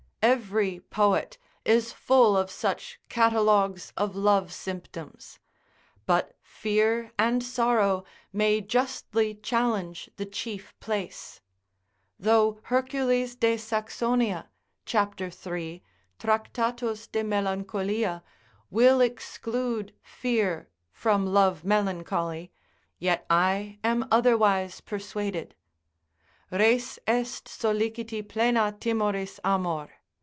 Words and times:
Every 0.23 0.79
poet 0.91 1.39
is 1.65 1.91
full 1.91 2.37
of 2.37 2.51
such 2.51 2.99
catalogues 3.09 3.91
of 3.97 4.15
love 4.15 4.53
symptoms; 4.53 5.39
but 6.05 6.37
fear 6.43 7.11
and 7.17 7.43
sorrow 7.43 8.03
may 8.31 8.61
justly 8.61 9.33
challenge 9.33 10.11
the 10.17 10.27
chief 10.27 10.79
place. 10.79 11.41
Though 12.19 12.59
Hercules 12.65 13.35
de 13.35 13.57
Saxonia, 13.57 14.45
cap. 14.85 15.17
3. 15.19 15.81
Tract. 16.19 16.53
de 16.53 17.23
melanch. 17.23 18.21
will 18.69 19.01
exclude 19.01 19.95
fear 20.03 20.69
from 20.91 21.25
love 21.25 21.63
melancholy, 21.65 22.51
yet 22.99 23.25
I 23.27 23.79
am 23.83 24.07
otherwise 24.11 24.81
persuaded. 24.81 25.55
Res 26.51 26.99
est 27.07 27.45
solliciti 27.49 28.21
plena 28.29 28.77
timoris 28.79 29.39
amor. 29.43 29.89